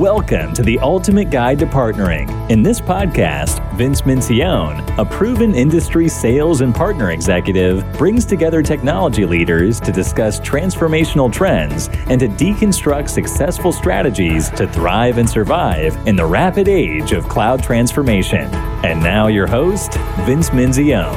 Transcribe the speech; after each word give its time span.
Welcome 0.00 0.54
to 0.54 0.62
the 0.62 0.78
Ultimate 0.78 1.28
Guide 1.28 1.58
to 1.58 1.66
Partnering. 1.66 2.50
In 2.50 2.62
this 2.62 2.80
podcast, 2.80 3.60
Vince 3.76 4.00
Menzione, 4.00 4.82
a 4.96 5.04
proven 5.04 5.54
industry 5.54 6.08
sales 6.08 6.62
and 6.62 6.74
partner 6.74 7.10
executive, 7.10 7.84
brings 7.98 8.24
together 8.24 8.62
technology 8.62 9.26
leaders 9.26 9.78
to 9.80 9.92
discuss 9.92 10.40
transformational 10.40 11.30
trends 11.30 11.88
and 12.08 12.18
to 12.18 12.28
deconstruct 12.28 13.10
successful 13.10 13.72
strategies 13.72 14.48
to 14.52 14.66
thrive 14.68 15.18
and 15.18 15.28
survive 15.28 15.94
in 16.06 16.16
the 16.16 16.24
rapid 16.24 16.66
age 16.66 17.12
of 17.12 17.28
cloud 17.28 17.62
transformation. 17.62 18.46
And 18.82 19.02
now, 19.02 19.26
your 19.26 19.46
host, 19.46 19.92
Vince 20.20 20.48
Menzione. 20.48 21.12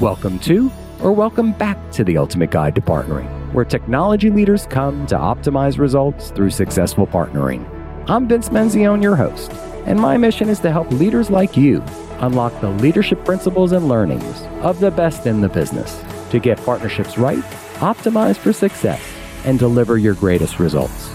Welcome 0.00 0.40
to, 0.40 0.68
or 1.00 1.12
welcome 1.12 1.52
back 1.52 1.78
to 1.92 2.02
the 2.02 2.18
Ultimate 2.18 2.50
Guide 2.50 2.74
to 2.74 2.80
Partnering 2.80 3.41
where 3.52 3.64
technology 3.64 4.30
leaders 4.30 4.66
come 4.66 5.06
to 5.06 5.14
optimize 5.14 5.78
results 5.78 6.30
through 6.30 6.50
successful 6.50 7.06
partnering. 7.06 7.68
I'm 8.08 8.26
Vince 8.26 8.48
Menzione, 8.48 9.02
your 9.02 9.16
host, 9.16 9.52
and 9.86 10.00
my 10.00 10.16
mission 10.16 10.48
is 10.48 10.60
to 10.60 10.72
help 10.72 10.90
leaders 10.90 11.30
like 11.30 11.56
you 11.56 11.82
unlock 12.18 12.58
the 12.60 12.70
leadership 12.70 13.24
principles 13.24 13.72
and 13.72 13.88
learnings 13.88 14.42
of 14.62 14.80
the 14.80 14.90
best 14.90 15.26
in 15.26 15.40
the 15.40 15.48
business 15.48 16.02
to 16.30 16.38
get 16.38 16.56
partnerships 16.64 17.18
right, 17.18 17.42
optimize 17.80 18.36
for 18.36 18.52
success, 18.52 19.02
and 19.44 19.58
deliver 19.58 19.98
your 19.98 20.14
greatest 20.14 20.58
results. 20.58 21.08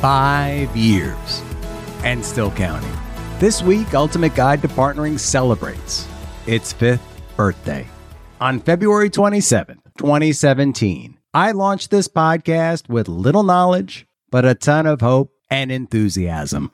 Five 0.00 0.76
years 0.76 1.42
and 2.04 2.24
still 2.24 2.50
counting. 2.50 2.92
This 3.38 3.62
week, 3.62 3.94
Ultimate 3.94 4.34
Guide 4.34 4.62
to 4.62 4.68
Partnering 4.68 5.18
celebrates 5.18 6.06
its 6.46 6.72
fifth 6.72 7.22
birthday. 7.36 7.86
On 8.40 8.58
February 8.58 9.10
27th, 9.10 9.78
2017, 9.98 11.19
I 11.32 11.52
launched 11.52 11.92
this 11.92 12.08
podcast 12.08 12.88
with 12.88 13.06
little 13.06 13.44
knowledge, 13.44 14.04
but 14.32 14.44
a 14.44 14.56
ton 14.56 14.84
of 14.84 15.00
hope 15.00 15.32
and 15.48 15.70
enthusiasm. 15.70 16.72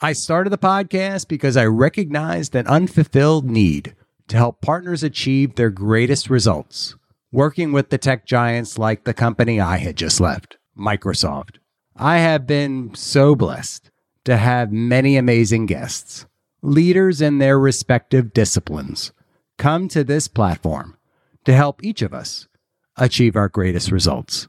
I 0.00 0.14
started 0.14 0.50
the 0.50 0.58
podcast 0.58 1.28
because 1.28 1.56
I 1.56 1.66
recognized 1.66 2.56
an 2.56 2.66
unfulfilled 2.66 3.48
need 3.48 3.94
to 4.26 4.36
help 4.36 4.60
partners 4.60 5.04
achieve 5.04 5.54
their 5.54 5.70
greatest 5.70 6.28
results, 6.28 6.96
working 7.30 7.70
with 7.70 7.90
the 7.90 7.98
tech 7.98 8.26
giants 8.26 8.78
like 8.78 9.04
the 9.04 9.14
company 9.14 9.60
I 9.60 9.76
had 9.76 9.94
just 9.94 10.20
left, 10.20 10.56
Microsoft. 10.76 11.58
I 11.94 12.18
have 12.18 12.48
been 12.48 12.96
so 12.96 13.36
blessed 13.36 13.92
to 14.24 14.36
have 14.36 14.72
many 14.72 15.16
amazing 15.16 15.66
guests, 15.66 16.26
leaders 16.62 17.20
in 17.20 17.38
their 17.38 17.60
respective 17.60 18.32
disciplines, 18.32 19.12
come 19.56 19.86
to 19.86 20.02
this 20.02 20.26
platform 20.26 20.96
to 21.44 21.52
help 21.52 21.84
each 21.84 22.02
of 22.02 22.12
us 22.12 22.48
achieve 22.96 23.36
our 23.36 23.48
greatest 23.48 23.90
results. 23.90 24.48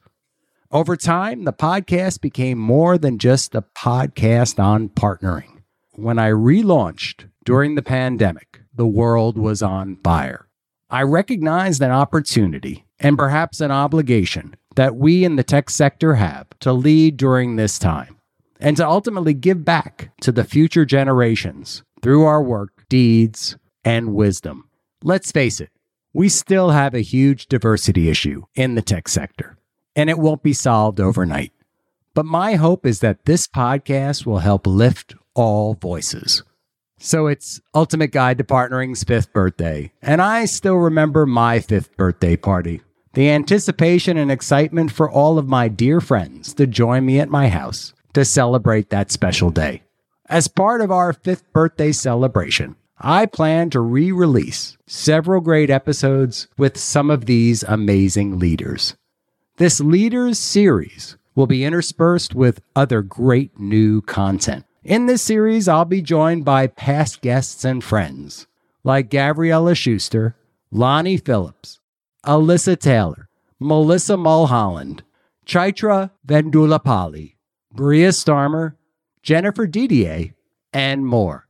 Over 0.72 0.98
time, 0.98 1.44
the 1.44 1.54
podcast 1.54 2.22
became 2.22 2.58
more 2.58 2.98
than 2.98 3.18
just 3.18 3.56
a 3.56 3.62
podcast 3.78 4.62
on 4.62 4.90
partnering. 4.90 5.62
When 5.94 6.20
I 6.20 6.32
relaunched 6.32 7.30
during 7.46 7.76
the 7.76 7.82
pandemic, 7.82 8.62
the 8.74 8.88
world 8.88 9.38
was 9.38 9.62
on 9.62 9.98
fire. 10.04 10.48
I 10.90 11.04
recognized 11.04 11.82
an 11.82 11.92
opportunity 11.92 12.86
and 13.00 13.18
perhaps 13.18 13.62
an 13.62 13.72
obligation 13.72 14.56
that 14.76 14.96
we 14.96 15.24
in 15.24 15.36
the 15.36 15.44
tech 15.44 15.70
sector 15.70 16.16
have 16.16 16.48
to 16.60 16.74
lead 16.74 17.18
during 17.18 17.56
this 17.56 17.80
time 17.80 18.18
and 18.60 18.76
to 18.78 18.88
ultimately 18.88 19.34
give 19.34 19.64
back 19.64 20.12
to 20.22 20.32
the 20.32 20.44
future 20.44 20.86
generations 20.86 21.84
through 22.02 22.26
our 22.26 22.42
work, 22.42 22.86
deeds, 22.90 23.58
and 23.84 24.14
wisdom. 24.14 24.70
Let's 25.04 25.32
face 25.32 25.60
it, 25.62 25.70
we 26.16 26.30
still 26.30 26.70
have 26.70 26.94
a 26.94 27.02
huge 27.02 27.48
diversity 27.48 28.08
issue 28.10 28.44
in 28.56 28.76
the 28.76 28.82
tech 28.82 29.10
sector, 29.10 29.58
and 29.98 30.10
it 30.10 30.18
won't 30.18 30.42
be 30.42 30.54
solved 30.54 31.02
overnight. 31.02 31.52
But 32.14 32.26
my 32.26 32.56
hope 32.56 32.86
is 32.86 33.02
that 33.02 33.26
this 33.26 33.48
podcast 33.48 34.26
will 34.26 34.38
help 34.38 34.66
lift 34.66 35.14
all 35.34 35.74
voices. 35.74 36.42
So 36.98 37.28
it's 37.28 37.60
Ultimate 37.74 38.14
Guide 38.14 38.38
to 38.38 38.46
Partnering's 38.46 39.04
fifth 39.04 39.34
birthday, 39.34 39.92
and 40.02 40.22
I 40.22 40.46
still 40.46 40.78
remember 40.78 41.26
my 41.26 41.60
fifth 41.60 41.98
birthday 41.98 42.38
party. 42.38 42.80
The 43.14 43.30
anticipation 43.30 44.16
and 44.16 44.32
excitement 44.32 44.94
for 44.94 45.12
all 45.12 45.38
of 45.38 45.50
my 45.50 45.68
dear 45.68 46.00
friends 46.00 46.54
to 46.54 46.66
join 46.66 47.06
me 47.06 47.20
at 47.20 47.28
my 47.28 47.50
house 47.50 47.94
to 48.14 48.24
celebrate 48.24 48.90
that 48.90 49.12
special 49.12 49.50
day. 49.50 49.84
As 50.30 50.48
part 50.48 50.80
of 50.80 50.92
our 50.92 51.12
fifth 51.12 51.52
birthday 51.52 51.92
celebration, 51.92 52.78
I 52.98 53.26
plan 53.26 53.70
to 53.72 53.82
re 53.82 54.12
release 54.12 54.78
several 54.88 55.42
great 55.42 55.70
episodes 55.70 56.48
with 56.58 56.78
some 56.78 57.10
of 57.10 57.26
these 57.26 57.64
amazing 57.64 58.40
leaders. 58.40 58.96
This 59.58 59.80
Leaders 59.82 60.40
series 60.40 61.18
will 61.36 61.48
be 61.48 61.66
interspersed 61.66 62.34
with 62.34 62.62
other 62.76 63.02
great 63.02 63.60
new 63.60 64.02
content. 64.02 64.66
In 64.84 65.08
this 65.08 65.22
series, 65.22 65.68
I'll 65.68 65.86
be 65.86 66.02
joined 66.02 66.46
by 66.46 66.68
past 66.68 67.22
guests 67.22 67.66
and 67.66 67.84
friends 67.84 68.48
like 68.84 69.10
Gabriela 69.10 69.76
Schuster, 69.76 70.36
Lonnie 70.72 71.18
Phillips, 71.18 71.80
Alyssa 72.26 72.80
Taylor, 72.80 73.28
Melissa 73.60 74.16
Mulholland, 74.16 75.04
Chaitra 75.46 76.12
Vedullapalli, 76.26 77.36
Brea 77.74 78.10
Starmer, 78.10 78.76
Jennifer 79.24 79.66
Didier, 79.68 80.36
and 80.72 81.06
more. 81.06 81.45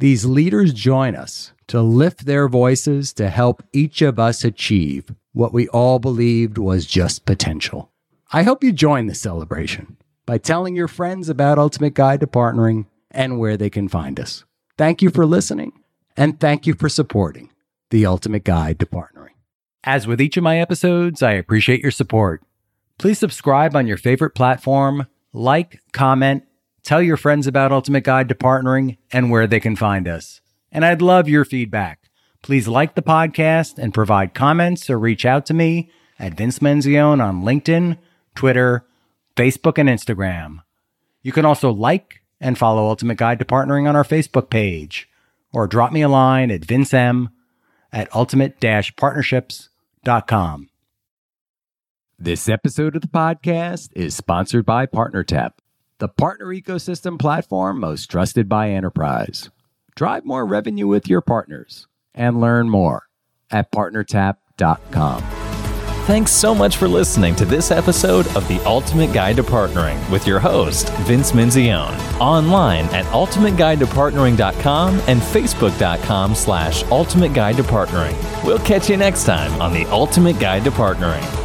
These 0.00 0.24
leaders 0.24 0.72
join 0.72 1.14
us 1.14 1.52
to 1.66 1.82
lift 1.82 2.24
their 2.24 2.48
voices 2.48 3.12
to 3.12 3.28
help 3.28 3.62
each 3.70 4.00
of 4.00 4.18
us 4.18 4.44
achieve 4.44 5.14
what 5.34 5.52
we 5.52 5.68
all 5.68 5.98
believed 5.98 6.56
was 6.56 6.86
just 6.86 7.26
potential. 7.26 7.90
I 8.32 8.44
hope 8.44 8.64
you 8.64 8.72
join 8.72 9.08
the 9.08 9.14
celebration 9.14 9.98
by 10.24 10.38
telling 10.38 10.74
your 10.74 10.88
friends 10.88 11.28
about 11.28 11.58
Ultimate 11.58 11.92
Guide 11.92 12.20
to 12.20 12.26
Partnering 12.26 12.86
and 13.10 13.38
where 13.38 13.58
they 13.58 13.68
can 13.68 13.88
find 13.88 14.18
us. 14.18 14.42
Thank 14.78 15.02
you 15.02 15.10
for 15.10 15.26
listening 15.26 15.72
and 16.16 16.40
thank 16.40 16.66
you 16.66 16.72
for 16.72 16.88
supporting 16.88 17.50
the 17.90 18.06
Ultimate 18.06 18.44
Guide 18.44 18.78
to 18.78 18.86
Partnering. 18.86 19.34
As 19.84 20.06
with 20.06 20.18
each 20.18 20.38
of 20.38 20.42
my 20.42 20.60
episodes, 20.60 21.22
I 21.22 21.32
appreciate 21.32 21.82
your 21.82 21.90
support. 21.90 22.42
Please 22.96 23.18
subscribe 23.18 23.76
on 23.76 23.86
your 23.86 23.98
favorite 23.98 24.34
platform, 24.34 25.08
like, 25.34 25.82
comment, 25.92 26.44
Tell 26.82 27.02
your 27.02 27.16
friends 27.16 27.46
about 27.46 27.72
Ultimate 27.72 28.04
Guide 28.04 28.28
to 28.28 28.34
Partnering 28.34 28.98
and 29.12 29.30
where 29.30 29.46
they 29.46 29.60
can 29.60 29.76
find 29.76 30.08
us. 30.08 30.40
And 30.72 30.84
I'd 30.84 31.02
love 31.02 31.28
your 31.28 31.44
feedback. 31.44 32.10
Please 32.42 32.66
like 32.66 32.94
the 32.94 33.02
podcast 33.02 33.78
and 33.78 33.92
provide 33.92 34.34
comments 34.34 34.88
or 34.88 34.98
reach 34.98 35.26
out 35.26 35.44
to 35.46 35.54
me 35.54 35.90
at 36.18 36.34
Vince 36.34 36.60
Menzione 36.60 37.22
on 37.22 37.42
LinkedIn, 37.42 37.98
Twitter, 38.34 38.86
Facebook, 39.36 39.78
and 39.78 39.88
Instagram. 39.88 40.60
You 41.22 41.32
can 41.32 41.44
also 41.44 41.70
like 41.70 42.22
and 42.40 42.56
follow 42.56 42.88
Ultimate 42.88 43.18
Guide 43.18 43.38
to 43.40 43.44
Partnering 43.44 43.86
on 43.88 43.94
our 43.94 44.04
Facebook 44.04 44.48
page 44.48 45.06
or 45.52 45.66
drop 45.66 45.92
me 45.92 46.00
a 46.02 46.08
line 46.08 46.50
at 46.50 46.62
vincem 46.62 47.28
at 47.92 48.08
ultimate-partnerships.com. 48.14 50.68
This 52.18 52.48
episode 52.48 52.96
of 52.96 53.02
the 53.02 53.08
podcast 53.08 53.90
is 53.94 54.14
sponsored 54.14 54.64
by 54.64 54.86
PartnerTap 54.86 55.50
the 56.00 56.08
partner 56.08 56.46
ecosystem 56.46 57.18
platform 57.18 57.78
most 57.78 58.10
trusted 58.10 58.48
by 58.48 58.70
enterprise. 58.70 59.50
Drive 59.94 60.24
more 60.24 60.44
revenue 60.46 60.86
with 60.88 61.08
your 61.08 61.20
partners 61.20 61.86
and 62.14 62.40
learn 62.40 62.68
more 62.68 63.04
at 63.50 63.70
partnertap.com. 63.70 65.22
Thanks 66.06 66.32
so 66.32 66.54
much 66.54 66.78
for 66.78 66.88
listening 66.88 67.36
to 67.36 67.44
this 67.44 67.70
episode 67.70 68.26
of 68.34 68.48
The 68.48 68.58
Ultimate 68.64 69.12
Guide 69.12 69.36
to 69.36 69.42
Partnering 69.42 70.10
with 70.10 70.26
your 70.26 70.40
host, 70.40 70.88
Vince 71.00 71.32
Menzione. 71.32 71.94
Online 72.18 72.86
at 72.86 73.04
ultimateguidetopartnering.com 73.06 75.02
and 75.06 75.20
facebook.com 75.20 76.34
slash 76.34 76.82
ultimate 76.84 77.34
guide 77.34 77.56
to 77.58 77.62
partnering. 77.62 78.16
We'll 78.44 78.58
catch 78.60 78.88
you 78.88 78.96
next 78.96 79.24
time 79.24 79.60
on 79.60 79.72
The 79.72 79.84
Ultimate 79.86 80.40
Guide 80.40 80.64
to 80.64 80.70
Partnering. 80.70 81.39